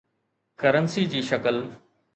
currency 0.61 1.03
جي 1.11 1.21
شڪل 1.31 1.57